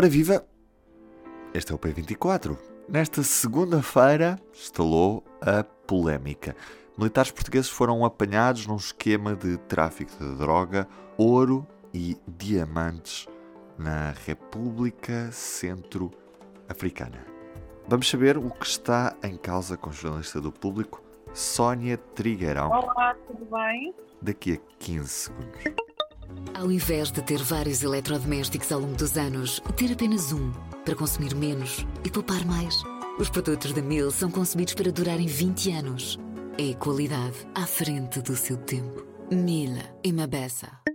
Ora 0.00 0.08
viva! 0.08 0.42
Este 1.52 1.72
é 1.72 1.74
o 1.74 1.78
P24. 1.78 2.56
Nesta 2.88 3.22
segunda-feira 3.22 4.40
estalou 4.50 5.22
a 5.42 5.62
polémica. 5.62 6.56
Militares 6.96 7.30
portugueses 7.30 7.68
foram 7.68 8.02
apanhados 8.02 8.66
num 8.66 8.76
esquema 8.76 9.36
de 9.36 9.58
tráfico 9.58 10.10
de 10.16 10.36
droga, 10.36 10.88
ouro 11.18 11.66
e 11.92 12.16
diamantes 12.26 13.28
na 13.76 14.12
República 14.24 15.30
Centro-Africana. 15.32 17.26
Vamos 17.86 18.08
saber 18.08 18.38
o 18.38 18.48
que 18.48 18.64
está 18.64 19.14
em 19.22 19.36
causa 19.36 19.76
com 19.76 19.90
a 19.90 19.92
jornalista 19.92 20.40
do 20.40 20.50
público, 20.50 21.02
Sónia 21.34 21.98
Trigueirão. 21.98 22.70
Olá, 22.70 23.14
tudo 23.26 23.44
bem? 23.54 23.94
Daqui 24.22 24.54
a 24.54 24.76
15 24.78 25.08
segundos. 25.10 25.89
Ao 26.54 26.70
invés 26.70 27.10
de 27.10 27.22
ter 27.22 27.38
vários 27.42 27.82
eletrodomésticos 27.82 28.70
ao 28.70 28.80
longo 28.80 28.96
dos 28.96 29.16
anos, 29.16 29.60
ter 29.76 29.92
apenas 29.92 30.32
um 30.32 30.52
para 30.84 30.94
consumir 30.94 31.34
menos 31.34 31.86
e 32.04 32.10
poupar 32.10 32.44
mais. 32.44 32.82
Os 33.18 33.28
produtos 33.28 33.72
da 33.72 33.82
Mil 33.82 34.10
são 34.10 34.30
concebidos 34.30 34.74
para 34.74 34.90
durarem 34.90 35.26
20 35.26 35.72
anos. 35.72 36.18
É 36.58 36.74
qualidade 36.74 37.36
à 37.54 37.66
frente 37.66 38.20
do 38.20 38.36
seu 38.36 38.56
tempo. 38.56 39.06
Mila 39.30 39.82
e 40.02 40.12
Mabessa. 40.12 40.89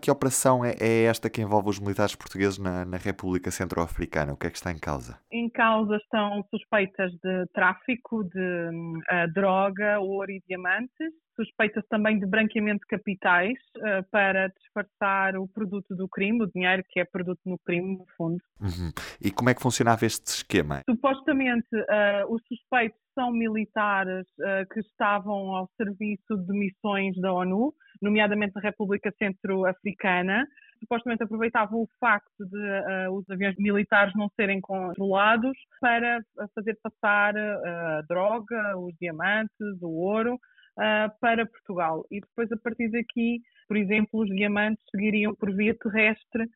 Que 0.00 0.10
operação 0.10 0.64
é, 0.64 0.74
é 0.80 1.04
esta 1.04 1.28
que 1.28 1.42
envolve 1.42 1.70
os 1.70 1.80
militares 1.80 2.14
portugueses 2.14 2.58
na, 2.58 2.84
na 2.84 2.96
República 2.96 3.50
Centro-Africana? 3.50 4.32
O 4.32 4.36
que 4.36 4.46
é 4.46 4.50
que 4.50 4.56
está 4.56 4.70
em 4.70 4.78
causa? 4.78 5.18
Em 5.30 5.48
causa 5.50 5.96
estão 5.96 6.44
suspeitas 6.50 7.10
de 7.12 7.46
tráfico 7.52 8.24
de 8.24 8.38
uh, 8.38 9.32
droga, 9.34 9.98
ouro 10.00 10.30
e 10.30 10.42
diamantes. 10.48 11.12
Suspeita-se 11.34 11.86
também 11.88 12.18
de 12.18 12.26
branqueamento 12.26 12.80
de 12.80 12.96
capitais 12.96 13.58
uh, 13.76 14.02
para 14.10 14.48
disfarçar 14.48 15.36
o 15.36 15.46
produto 15.48 15.94
do 15.94 16.08
crime, 16.08 16.42
o 16.42 16.50
dinheiro 16.50 16.82
que 16.88 17.00
é 17.00 17.04
produto 17.04 17.40
no 17.44 17.58
crime, 17.58 17.98
no 17.98 18.06
fundo. 18.16 18.42
Uhum. 18.60 18.90
E 19.20 19.30
como 19.30 19.50
é 19.50 19.54
que 19.54 19.62
funcionava 19.62 20.04
este 20.04 20.26
esquema? 20.26 20.82
Supostamente, 20.88 21.68
uh, 21.74 22.32
os 22.32 22.42
suspeitos 22.46 22.98
são 23.18 23.32
militares 23.32 24.28
que 24.72 24.78
estavam 24.78 25.56
ao 25.56 25.68
serviço 25.76 26.36
de 26.36 26.52
missões 26.52 27.20
da 27.20 27.32
ONU, 27.32 27.74
nomeadamente 28.00 28.54
da 28.54 28.60
República 28.60 29.12
Centro-Africana. 29.18 30.46
Supostamente 30.78 31.24
aproveitavam 31.24 31.80
o 31.80 31.88
facto 31.98 32.46
de 32.46 32.56
uh, 32.56 33.12
os 33.12 33.28
aviões 33.28 33.56
militares 33.58 34.14
não 34.14 34.28
serem 34.36 34.60
controlados 34.60 35.58
para 35.80 36.20
fazer 36.54 36.78
passar 36.80 37.34
uh, 37.34 37.98
a 37.98 38.02
droga, 38.08 38.78
os 38.78 38.94
diamantes, 39.00 39.82
o 39.82 39.90
ouro 39.90 40.34
uh, 40.34 41.10
para 41.20 41.44
Portugal. 41.44 42.06
E 42.12 42.20
depois, 42.20 42.52
a 42.52 42.56
partir 42.56 42.88
daqui, 42.92 43.40
por 43.66 43.76
exemplo, 43.76 44.20
os 44.20 44.28
diamantes 44.28 44.84
seguiriam 44.92 45.34
por 45.34 45.52
via 45.52 45.74
terrestre 45.74 46.48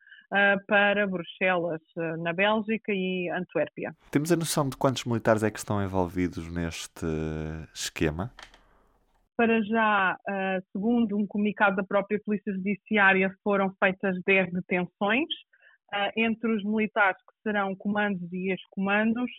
para 0.67 1.05
Bruxelas, 1.05 1.81
na 2.19 2.33
Bélgica 2.33 2.91
e 2.91 3.29
Antuérpia. 3.29 3.95
Temos 4.09 4.31
a 4.31 4.35
noção 4.35 4.67
de 4.67 4.75
quantos 4.75 5.05
militares 5.05 5.43
é 5.43 5.51
que 5.51 5.59
estão 5.59 5.83
envolvidos 5.83 6.51
neste 6.51 7.05
esquema? 7.73 8.31
Para 9.37 9.61
já, 9.63 10.15
uh, 10.15 10.63
segundo 10.71 11.17
um 11.17 11.25
comunicado 11.27 11.75
da 11.75 11.83
própria 11.83 12.19
Polícia 12.23 12.53
Judiciária, 12.53 13.33
foram 13.43 13.73
feitas 13.79 14.15
10 14.25 14.51
detenções. 14.51 15.27
Entre 16.17 16.51
os 16.51 16.63
militares 16.63 17.21
que 17.21 17.43
serão 17.43 17.75
comandos 17.75 18.27
e 18.33 18.49
ex-comandos, 18.49 19.29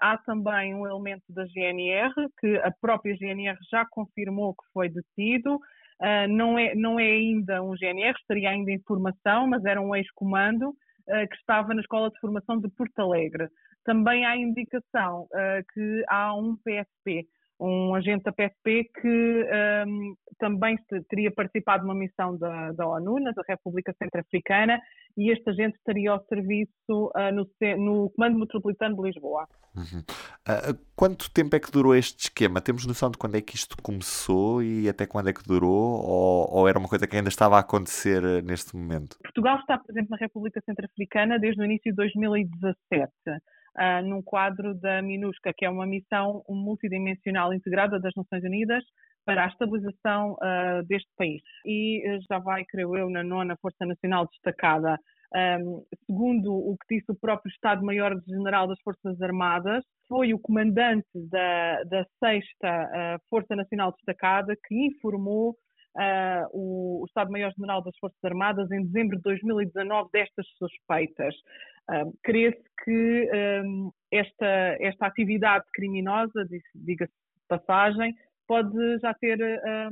há 0.00 0.18
também 0.18 0.74
um 0.74 0.84
elemento 0.84 1.22
da 1.28 1.44
GNR, 1.46 2.12
que 2.40 2.56
a 2.58 2.72
própria 2.80 3.16
GNR 3.16 3.56
já 3.70 3.86
confirmou 3.90 4.54
que 4.54 4.64
foi 4.72 4.88
detido. 4.88 5.60
Não, 6.28 6.58
é, 6.58 6.74
não 6.74 6.98
é 6.98 7.10
ainda 7.10 7.62
um 7.62 7.76
GNR, 7.76 8.14
estaria 8.18 8.50
ainda 8.50 8.70
em 8.70 8.80
formação, 8.80 9.46
mas 9.46 9.64
era 9.64 9.80
um 9.80 9.94
ex-comando 9.94 10.74
que 11.06 11.36
estava 11.36 11.74
na 11.74 11.82
Escola 11.82 12.10
de 12.10 12.18
Formação 12.18 12.58
de 12.58 12.68
Porto 12.70 12.98
Alegre. 12.98 13.48
Também 13.84 14.24
há 14.24 14.36
indicação 14.36 15.28
que 15.72 16.04
há 16.08 16.34
um 16.34 16.56
PSP 16.56 17.26
um 17.60 17.94
agente 17.94 18.24
da 18.24 18.32
PSP 18.32 18.90
que 19.00 19.46
um, 19.86 20.14
também 20.44 20.76
teria 21.08 21.30
participado 21.30 21.84
numa 21.84 21.94
missão 21.94 22.36
da, 22.36 22.70
da 22.72 22.86
ONU, 22.86 23.18
na 23.18 23.32
República 23.48 23.94
Centro-Africana, 23.98 24.78
e 25.16 25.32
este 25.32 25.48
agente 25.48 25.78
estaria 25.78 26.10
ao 26.10 26.22
serviço 26.26 26.70
uh, 26.90 27.32
no, 27.32 27.48
no, 27.78 28.10
Comando 28.10 28.38
Metropolitano 28.40 28.94
de 28.94 29.02
Lisboa. 29.08 29.48
Uhum. 29.74 30.00
Uh, 30.00 30.78
quanto 30.94 31.32
tempo 31.32 31.56
é 31.56 31.60
que 31.60 31.72
durou 31.72 31.94
este 31.94 32.24
esquema? 32.24 32.60
Temos 32.60 32.84
noção 32.84 33.10
de 33.10 33.16
quando 33.16 33.36
é 33.36 33.40
que 33.40 33.56
isto 33.56 33.74
começou 33.82 34.62
e 34.62 34.86
até 34.86 35.06
quando 35.06 35.30
é 35.30 35.32
que 35.32 35.42
durou? 35.42 36.04
Ou, 36.04 36.58
ou 36.58 36.68
era 36.68 36.78
uma 36.78 36.88
coisa 36.88 37.06
que 37.06 37.16
ainda 37.16 37.30
estava 37.30 37.56
a 37.56 37.60
acontecer 37.60 38.22
uh, 38.22 38.42
neste 38.42 38.76
momento? 38.76 39.16
Portugal 39.22 39.58
está 39.60 39.78
presente 39.78 40.10
na 40.10 40.18
República 40.18 40.60
Centro-Africana 40.66 41.38
desde 41.38 41.62
o 41.62 41.64
início 41.64 41.90
de 41.90 41.96
2017 41.96 43.10
uh, 43.30 44.06
num 44.06 44.20
quadro 44.20 44.74
da 44.74 45.00
MINUSCA, 45.00 45.54
que 45.56 45.64
é 45.64 45.70
uma 45.70 45.86
missão 45.86 46.44
multidimensional 46.50 47.54
integrada 47.54 47.98
das 47.98 48.12
Nações 48.14 48.44
Unidas 48.44 48.84
para 49.24 49.44
a 49.44 49.48
estabilização 49.48 50.32
uh, 50.32 50.82
deste 50.86 51.10
país. 51.16 51.42
E 51.64 52.02
uh, 52.08 52.20
já 52.30 52.38
vai, 52.38 52.64
creio 52.64 52.96
eu, 52.96 53.10
na 53.10 53.22
nona 53.22 53.56
Força 53.56 53.84
Nacional 53.84 54.26
Destacada. 54.26 54.98
Um, 55.34 55.84
segundo 56.06 56.54
o 56.54 56.76
que 56.78 56.96
disse 56.96 57.10
o 57.10 57.18
próprio 57.18 57.50
Estado-Maior-General 57.50 58.68
das 58.68 58.80
Forças 58.82 59.20
Armadas, 59.20 59.84
foi 60.08 60.32
o 60.32 60.38
comandante 60.38 61.08
da, 61.14 61.82
da 61.84 62.06
6 62.20 62.44
Força 63.28 63.56
Nacional 63.56 63.90
Destacada 63.92 64.54
que 64.64 64.86
informou 64.86 65.56
uh, 65.96 66.48
o, 66.52 67.02
o 67.02 67.04
Estado-Maior-General 67.06 67.82
das 67.82 67.96
Forças 67.98 68.22
Armadas 68.24 68.70
em 68.70 68.84
dezembro 68.84 69.16
de 69.16 69.22
2019 69.22 70.08
destas 70.12 70.46
suspeitas. 70.58 71.34
Uh, 71.90 72.16
Crê-se 72.22 72.62
que 72.84 73.30
um, 73.64 73.90
esta, 74.10 74.76
esta 74.80 75.06
atividade 75.06 75.64
criminosa, 75.72 76.46
diga-se 76.74 77.12
de 77.12 77.48
passagem, 77.48 78.14
pode 78.46 78.98
já 79.00 79.14
ter 79.14 79.38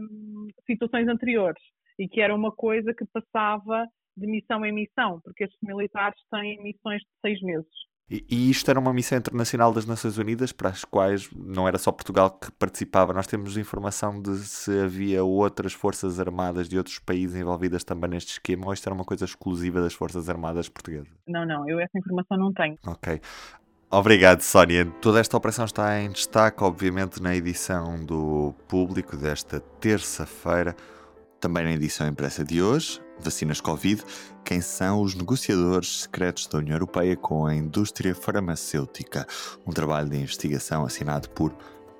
um, 0.00 0.48
situações 0.66 1.08
anteriores 1.08 1.62
e 1.98 2.08
que 2.08 2.20
era 2.20 2.34
uma 2.34 2.52
coisa 2.52 2.94
que 2.94 3.04
passava 3.06 3.86
de 4.16 4.26
missão 4.26 4.64
em 4.64 4.72
missão, 4.72 5.20
porque 5.22 5.44
estes 5.44 5.58
militares 5.62 6.18
têm 6.30 6.62
missões 6.62 7.00
de 7.00 7.08
seis 7.20 7.41
meses. 7.42 7.70
E, 8.10 8.50
isto 8.50 8.70
era 8.70 8.78
uma 8.78 8.92
missão 8.92 9.16
internacional 9.16 9.72
das 9.72 9.86
Nações 9.86 10.18
Unidas, 10.18 10.52
para 10.52 10.68
as 10.68 10.84
quais 10.84 11.30
não 11.32 11.66
era 11.66 11.78
só 11.78 11.91
Portugal 11.91 12.30
que 12.30 12.52
participava. 12.52 13.12
Nós 13.12 13.26
temos 13.26 13.56
informação 13.56 14.20
de 14.20 14.36
se 14.38 14.80
havia 14.80 15.24
outras 15.24 15.72
forças 15.72 16.20
armadas 16.20 16.68
de 16.68 16.76
outros 16.76 16.98
países 16.98 17.41
envolvidas 17.41 17.84
também 17.84 18.10
neste 18.10 18.32
esquema, 18.32 18.66
ou 18.66 18.72
isto 18.74 18.86
era 18.86 18.94
uma 18.94 19.04
coisa 19.04 19.24
exclusiva 19.24 19.80
das 19.80 19.94
Forças 19.94 20.28
Armadas 20.28 20.68
Portuguesas? 20.68 21.08
Não, 21.26 21.46
não, 21.46 21.66
eu 21.66 21.80
essa 21.80 21.96
informação 21.96 22.36
não 22.36 22.52
tenho. 22.52 22.76
Ok. 22.86 23.18
Obrigado, 23.94 24.41
Sónia. 24.41 24.86
Toda 25.03 25.20
esta 25.20 25.36
operação 25.36 25.66
está 25.66 26.00
em 26.00 26.10
destaque, 26.10 26.64
obviamente, 26.64 27.20
na 27.20 27.36
edição 27.36 28.03
do 28.03 28.54
público 28.66 29.19
desta 29.19 29.60
terça-feira. 29.60 30.75
Também 31.38 31.64
na 31.64 31.72
edição 31.72 32.08
impressa 32.08 32.42
de 32.42 32.62
hoje, 32.62 33.03
vacinas 33.20 33.60
Covid, 33.60 34.03
quem 34.42 34.62
são 34.62 35.03
os 35.03 35.14
negociadores 35.14 36.04
secretos 36.04 36.47
da 36.47 36.56
União 36.56 36.76
Europeia 36.76 37.14
com 37.19 37.44
a 37.44 37.54
indústria 37.54 38.14
farmacêutica. 38.14 39.26
Um 39.66 39.72
trabalho 39.72 40.09
de 40.09 40.16
investigação 40.16 40.86
assinado 40.86 41.28
por 41.28 41.54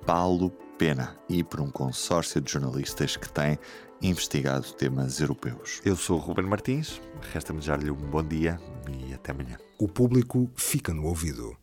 Paulo 0.07 0.51
Pena 0.79 1.15
e 1.29 1.45
por 1.45 1.61
um 1.61 1.71
consórcio 1.71 2.41
de 2.41 2.51
jornalistas 2.51 3.19
que 3.19 3.29
tem 3.29 3.59
investigado 4.01 4.73
temas 4.73 5.21
europeus. 5.21 5.83
Eu 5.85 5.95
sou 5.95 6.17
o 6.17 6.21
Ruben 6.21 6.47
Martins, 6.47 7.03
resta-me 7.35 7.59
desejar-lhe 7.59 7.91
um 7.91 7.97
bom 7.97 8.23
dia 8.23 8.59
e 8.89 9.13
até 9.13 9.33
amanhã. 9.33 9.59
O 9.79 9.87
público 9.87 10.51
fica 10.57 10.95
no 10.95 11.05
ouvido. 11.05 11.55